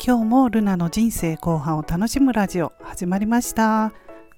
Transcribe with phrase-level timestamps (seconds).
[0.00, 3.92] 今日もルナの人生後半を楽しむラジオ始まりました。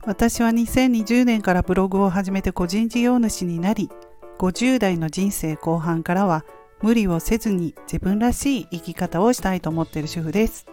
[0.05, 3.89] 私は2020年からブログを始めて個人事業主になり
[4.39, 6.45] 50代の人生後半からは
[6.83, 10.67] 無理をせずに自分らしい生き方をしたいと思っている主婦です。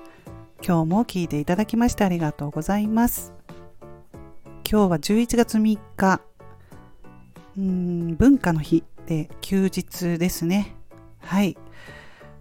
[0.65, 3.33] 今日も聞いていただきましてありがとうございます。
[4.69, 6.21] 今日は11月3日。
[7.57, 10.75] うん文化の日で休日ですね。
[11.19, 11.57] はい。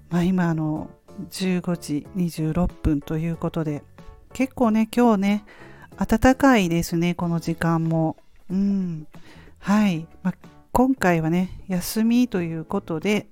[0.08, 0.90] まあ今あの
[1.30, 3.82] 15時26分ということで
[4.32, 5.44] 結構ね今日ね
[5.96, 8.16] 暖かいですねこの時間も。
[8.50, 9.06] うん。
[9.58, 10.32] はい、ま、
[10.72, 13.26] 今回はね休みということで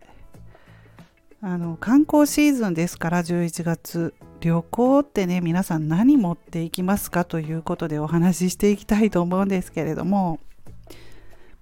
[1.40, 4.14] あの観光シーズンですから11月。
[4.40, 10.38] 旅行ってね皆さん何持っていきますかということでお話ししていきたいと思うんですけれども、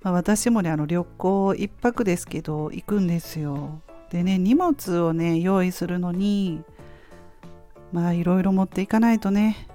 [0.02, 3.80] まあ、私もねあの旅行1泊ですけど行くんですよ。
[4.10, 6.62] でね荷物をね用意するのに
[7.92, 9.68] まあいろいろ持っていかないとね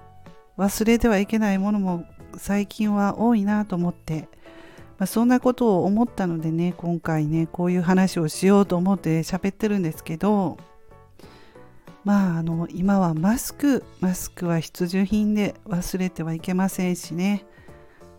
[0.58, 2.06] 忘れてはいけないものも
[2.38, 4.28] 最近は多いなと思って、
[4.98, 10.58] まあ、そんなことを思ったのでね今回ねこういう話をしようと思って喋ってるんですけど
[12.04, 17.46] まああの今はマスクマスクは必需品で忘れてはいけませんしね。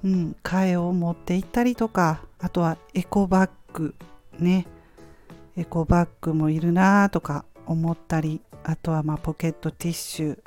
[0.05, 3.95] うん替えを持って行ったりとかあとはエコバッグ
[4.39, 4.67] ね
[5.57, 10.39] エコバッグもいるなとか思ったりあとはまポケットティッシュ、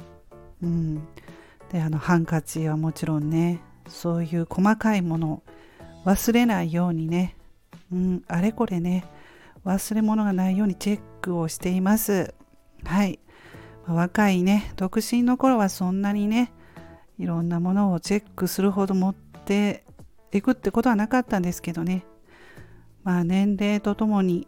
[0.64, 1.08] うん、
[1.72, 5.44] であのハンカチはもちろんねそういう細かいものを
[6.06, 7.36] 忘れないようにね、
[7.92, 9.06] うん、あれこれね
[9.66, 12.36] 忘れ物がないようにチェックをしています。
[12.83, 13.20] はい、
[13.88, 16.53] 若いね独身の頃はそんなにね
[17.17, 19.83] いろんなものをチェックするほど持って
[20.31, 22.06] いくってことはなかったんですけどね。
[23.03, 24.48] まあ年齢とともに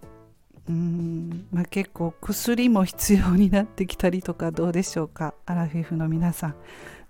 [0.69, 1.47] うん。
[1.51, 5.33] まあ、結構薬も必要になってきたりとかどうでしょうか？
[5.45, 6.55] アラフィフの皆さん。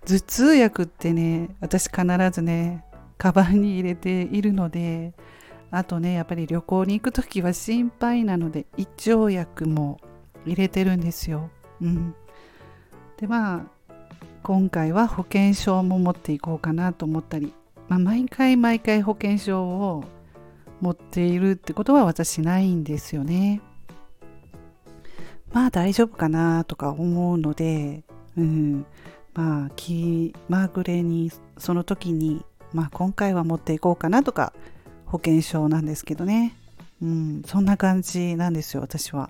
[0.05, 2.85] 頭痛薬ってね私必ずね
[3.17, 5.13] カバンに入れているので
[5.69, 9.99] あとねやっぱり旅行に行く時は心配なので胃腸薬も
[10.45, 11.49] 入れてるんですよ、
[11.81, 12.15] うん、
[13.17, 13.61] でまあ
[14.43, 17.53] 今回は保険証も持っていこうかなと思ったり、
[17.89, 20.05] まあ、毎回毎回保険証を
[20.81, 23.61] 持っているってことは私ないんですよね。
[25.51, 28.03] まあ大丈夫かなとか思うので、
[28.37, 28.85] うん、
[29.33, 34.53] まあ気まぐれにその時に、まあ、今回は持っていこうかなとか
[35.05, 36.55] 保険証なんですけどね、
[37.01, 39.29] うん、そんな感じなんですよ私は。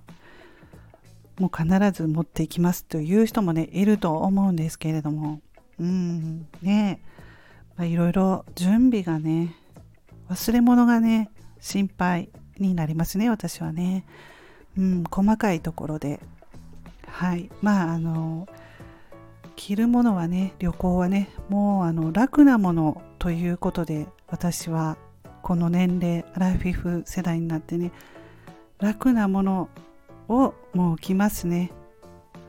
[1.38, 5.40] もう必ず持っていきますという人もねいると思うんですけれども。
[5.78, 6.48] うん。
[6.62, 7.00] ね。
[7.76, 9.54] まあ、いろいろ準備がね
[10.28, 11.30] 忘れ物がね
[11.60, 14.04] 心配になりますね私はね、
[14.76, 16.20] うん、細かいところで。
[17.06, 17.50] はい。
[17.62, 18.46] まああの
[19.56, 24.96] 着るものはね旅行はねもうあの楽なものということで私は
[25.42, 27.90] この年齢アラフィフ世代になってね
[28.78, 29.68] 楽なもの
[30.28, 31.72] をもう着ますね。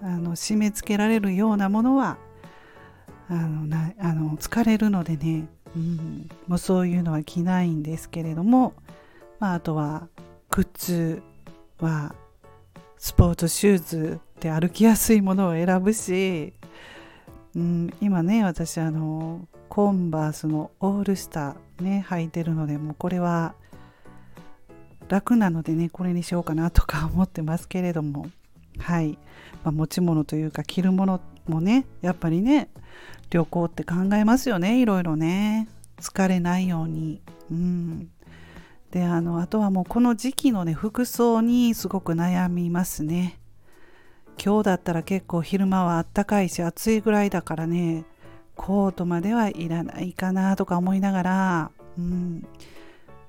[0.02, 2.18] あの締め付けられるようなものは
[3.28, 8.74] あのなあの疲れるのでね、うん、もうそういうのは着ないんですけれども
[9.40, 10.07] まあ、あとは
[10.50, 11.22] 靴
[11.80, 12.13] は
[12.97, 16.53] スポーツシューズで歩きやすいものを選ぶし、
[17.56, 23.56] うん、今ね私あのコンバースのオールスターね履いてるのでもうこれは
[25.07, 28.30] 楽なのでねこれにしようかなとか思ってますけれども
[28.78, 29.18] はい、
[29.63, 32.69] まあ、持ち物というか着るものもねやっぱりね
[33.29, 34.81] 旅行って考えますよね。
[34.81, 35.67] いろいろね。
[36.00, 37.22] 疲れないように。
[37.51, 38.09] うん。
[38.91, 43.39] であのあとはもうこの時期のね服装にすごく悩みますね。
[44.44, 48.06] 今日だったら結構昼間はあったかいし暑いぐらいだからね
[48.56, 52.47] コートまではいらないかなとか思いながら、うん、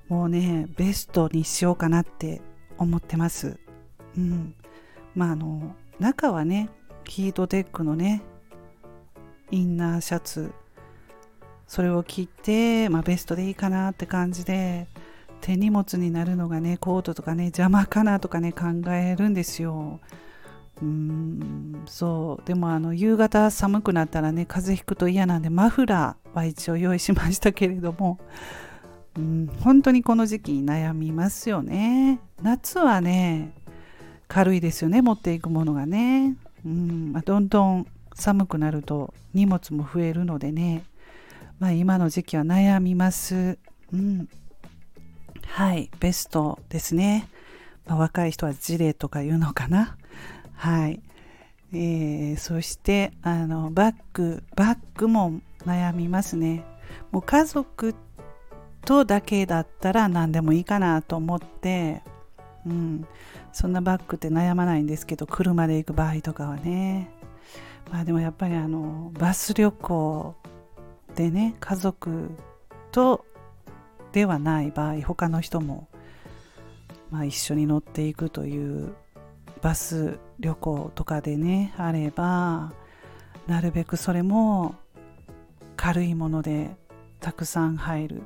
[0.07, 2.41] もうねベストにしようかなって
[2.77, 3.59] 思ってます、
[4.17, 4.55] うん、
[5.13, 6.69] まああの中はね
[7.05, 8.23] ヒートテックのね
[9.51, 10.51] インナーシャツ
[11.67, 14.87] それを着て、まあ、ベストでいいかなって感じで
[15.41, 19.99] 手荷物になるのがねコートとかね邪魔かなとかね考えるんですよ。
[20.81, 22.47] うんそう。
[22.47, 28.19] でもあの夕方寒くなったらね風邪ひくと嫌なんでマフラーは一応用意しましたけれども
[29.17, 32.19] うん本当にこの時期悩みますよね。
[32.41, 33.53] 夏はね
[34.27, 36.35] 軽いですよね持っていくものがね。
[36.65, 40.83] うん、ま、どんどん寒くなると荷物も増えるのでね。
[41.59, 43.57] まあ今の時期は悩みます。
[43.93, 44.27] うん。
[45.47, 47.27] はい、ベストですね。
[47.85, 49.97] まあ、若い人はジレとか言うのかな。
[50.55, 51.01] はい。
[51.73, 56.63] えー、そしてあのバッグバッグも悩みますね。
[57.11, 57.95] もう家族
[58.85, 62.01] とだけだったら何でもいいかなと思って、
[62.65, 63.07] うん、
[63.53, 67.09] そんなバッグって悩まないんですけど車で行く場合とかはね。
[67.89, 70.35] まあでもやっぱりあのバス旅行
[71.15, 72.31] でね家族
[72.91, 73.25] と
[74.11, 75.87] ではない場合他の人も、
[77.09, 78.93] まあ、一緒に乗っていくという
[79.61, 82.73] バス旅行とかでねあれば
[83.47, 84.75] なるべくそれも
[85.75, 86.75] 軽いもので
[87.19, 88.23] たくさん入る。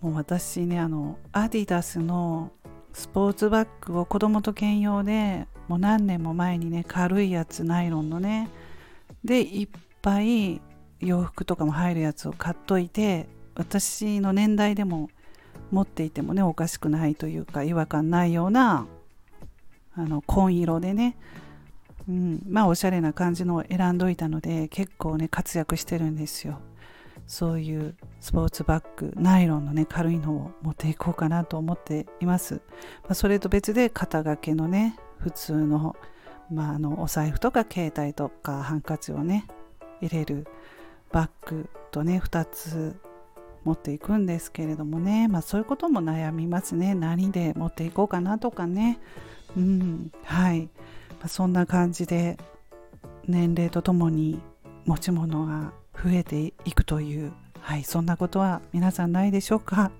[0.00, 2.50] もう私ねあのアディダスの
[2.92, 8.50] スポーツバッグを子供と兼用でもう何年も前にね軽いやつナイロンのね
[9.24, 9.68] でいっ
[10.00, 10.60] ぱい
[11.00, 15.08] 洋服とかも入るやつを買っといて私の年代でも
[15.70, 18.86] 持っていてもねおかしくないというか違和感ないような
[19.94, 21.16] あの紺色でね、
[22.08, 26.60] うん、まあおしゃれな感じのを選んどいたので結構ね活躍してるんですよ。
[27.26, 32.54] そういうスポーツバッグナイロンのね軽いのを持っていこうかなと思っています、
[33.04, 35.94] まあ、それと別で肩掛けのね普通の,、
[36.50, 39.46] まあ、あのお財布とか携帯とかハンカチをね
[40.00, 40.46] 入れる
[41.10, 42.96] バッグとね2つ
[43.64, 46.94] 持っていくんですけれどもね、まあ、そういうことも悩みますね。
[46.94, 48.98] 何で持っていこうかなとかね。
[49.56, 50.12] うん。
[50.24, 50.68] はい、ま
[51.26, 52.38] あ、そんな感じで
[53.26, 54.40] 年齢とともに
[54.84, 57.32] 持ち物が増えていくという。
[57.60, 57.84] はい。
[57.84, 59.92] そんなことは皆さんないでしょうか。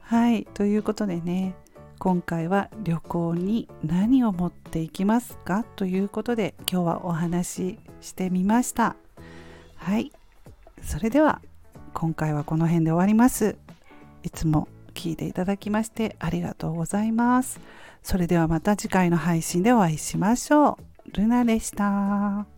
[0.00, 0.44] はい。
[0.54, 1.54] ということでね
[1.98, 8.94] 今回は旅行に何を持っていきますかということで今日はお話ししてみました。
[9.76, 10.12] はい。
[10.82, 11.40] それでは
[11.94, 13.56] 今回はこの辺で終わります。
[14.22, 17.60] いつも聞いていただきましてありがとうございます。
[18.02, 21.16] それではまた次回の配信でお会いしましょう。
[21.16, 22.57] ルナでした。